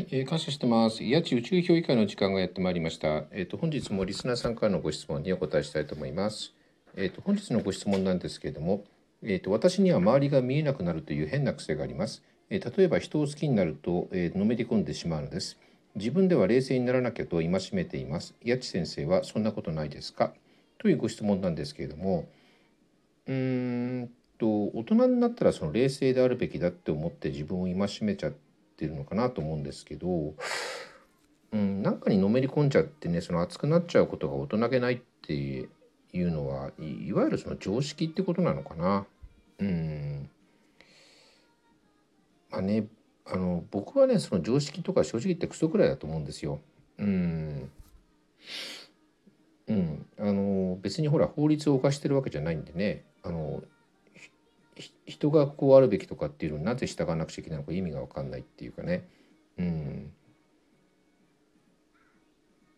[0.00, 1.04] い、えー感謝してます。
[1.04, 3.24] 八千宇宙評議会の時間がやってまいりました。
[3.32, 6.54] えっ、と本日もリスナーさんからのご質問にお答えしたいと思います。
[6.96, 8.84] えっ、と本日のご質問なんですけれども、
[9.22, 12.22] えっ、と私には周りが見えなくなるという変な癖があります。
[12.48, 15.58] えー例えば人を好きになると、えーのめり込んでしまうのです。
[15.96, 18.34] 自分では冷静にならなきゃと戒めています。
[18.44, 20.32] 八千先生はそんなことないですか？
[20.78, 22.26] というご質問なんですけれども、
[23.26, 28.49] うーんと大人になったらその冷静であるべきだって思って自分を戒めちゃって
[28.80, 30.34] てるのかなと思うんですけど、
[31.52, 35.68] うん、なんかにのめり込んじゃってねその熱くなっちゃうことが大人げないってい
[36.14, 39.06] うのはいいわゆるその常識ってことなのかな。
[39.58, 40.30] うん
[42.50, 42.86] まあね
[43.26, 46.60] あの僕はねその常識とか正直言ってクソくらいだと思うんですよ。
[46.98, 47.70] うん
[49.68, 53.62] うん、あの別にほら法律を犯してるわけじゃないんでねあの
[55.06, 59.08] 人がこうあるべきとかっていうのになぜ従わなくちゃいけないのか意味が分かんないっていうかね。
[59.58, 60.12] うん。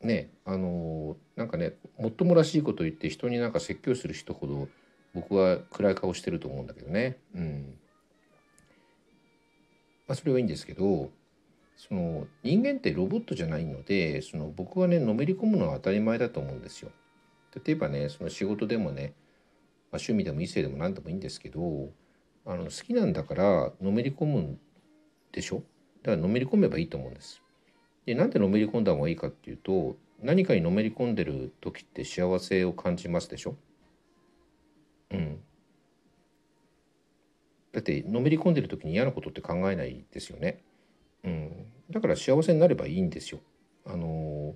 [0.00, 4.68] ねあのなんかねもっともらしいこと言って人になんか説教する人ほど
[5.12, 7.18] 僕は暗い顔してると思うんだけどね。
[7.34, 7.74] うん。
[10.06, 11.10] まあそれはいいんですけど
[11.76, 16.90] その人間ってロボットじゃないのでその僕はねのめり込むのは当たり前だと思うんですよ。
[17.64, 19.14] 例えばねその仕事でもね、
[19.92, 21.90] あ、趣味でも異性でも何でもいいんですけど
[22.46, 24.58] あの好きなんだからのめり込むん
[25.32, 25.62] でしょ？
[26.02, 27.42] だからのめり込めばいいと思うんです。
[28.06, 33.54] でなんでのめり込んだ方がいいかっていうと何かにのめり込んでる時って幸せを感じますでしょ？
[35.10, 35.40] うん。
[37.72, 40.62] だってのめり込んでる時に嫌なことって考えないですよね。
[41.24, 43.40] うん、だから幸せになればいいんですよ。
[43.84, 44.54] あの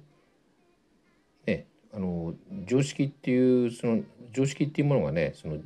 [1.46, 2.34] ねあの
[2.66, 5.56] 常識っていうその常識っていうものがねその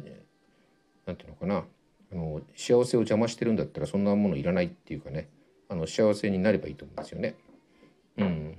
[1.06, 1.64] なんていうのかな
[2.12, 5.28] あの幸せを邪魔してるんだったらそんなものいらないっていうかね
[5.68, 7.34] あの幸せになればいいと思うんですよね。
[8.18, 8.58] うん、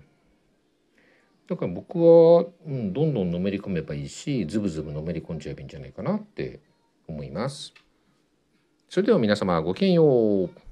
[1.49, 6.59] だから僕は、うん、どんどんのめり込めばいいしズブズブのめり込んじゃえばいいんじゃないかなって
[7.07, 7.73] 思います。
[8.89, 10.66] それでは皆様ごきげんよう。